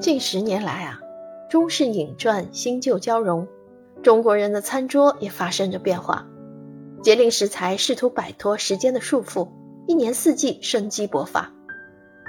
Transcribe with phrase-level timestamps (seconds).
[0.00, 0.98] 近十年来啊，
[1.50, 3.46] 中式饮馔新旧交融，
[4.02, 6.26] 中国人的餐桌也发生着变化。
[7.02, 9.50] 节令食材试图摆脱时间的束缚，
[9.86, 11.52] 一年四季生机勃发；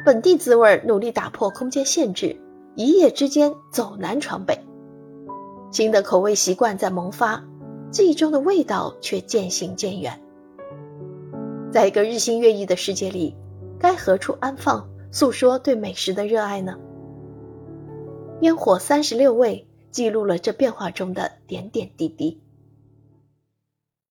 [0.05, 2.35] 本地滋味努力打破空间限制，
[2.75, 4.59] 一夜之间走南闯北。
[5.71, 7.41] 新的口味习惯在萌发，
[7.89, 10.21] 记忆中的味道却渐行渐远。
[11.71, 13.33] 在一个日新月异的世界里，
[13.79, 16.77] 该何处安放，诉说对美食的热爱呢？
[18.41, 22.41] 烟火三十六味记录了这变化中的点点滴滴。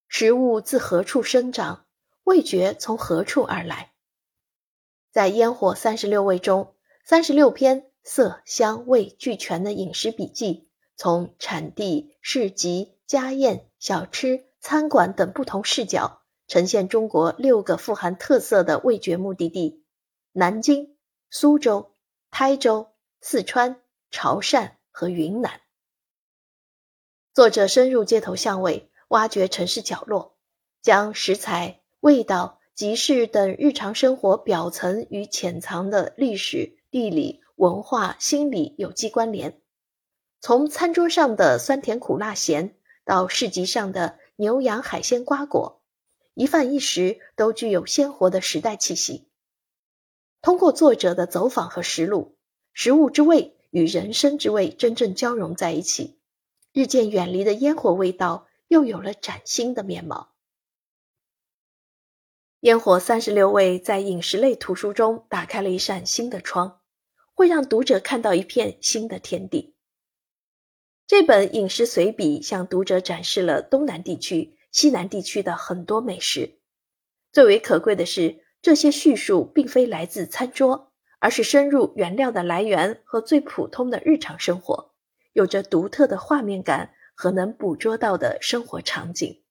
[0.06, 1.84] 食物自何处生长，
[2.22, 3.90] 味觉从何处而来？
[5.10, 19.82] 在烟火三十六味中，三十六篇色香味俱全的饮食笔记，从产地、市集、家宴、小吃、餐馆等不同视角，呈现中国六个富含特色的味觉目的地：
[20.30, 20.96] 南京、
[21.30, 21.96] 苏州、
[22.30, 23.80] 台州、四川。
[24.10, 25.60] 潮汕和云南，
[27.32, 30.36] 作者深入街头巷尾，挖掘城市角落，
[30.82, 39.62] 将食材、味道、集市等日常生活表层与潜藏的历史、地理、文化、心理有机关联。
[40.40, 45.82] 从餐桌上的酸甜苦辣咸，到市集上的牛羊海鲜瓜果，
[46.34, 49.28] 一饭一食都具有鲜活的时代气息。
[50.42, 52.36] 通过作者的走访和实录，
[52.72, 53.56] 食物之味。
[53.70, 56.18] 与人生之味真正交融在一起，
[56.72, 60.34] 日渐远离的烟火味道又有了崭新的面貌。
[62.60, 66.80] 烟火三十六味在饮食类图书中打开了一扇新的窗，
[67.32, 69.74] 会让读者看到一片新的天地。
[71.06, 76.58] 这本饮食随笔向读者展示了东南地区、西南地区的很多美食。
[77.32, 80.89] 最为可贵的是，这些叙述并非来自餐桌。
[81.20, 84.90] 而是深入原料的来源和最普通的日常生活，
[85.34, 89.42] 有着独特的画面感和能捕捉到的生活场景。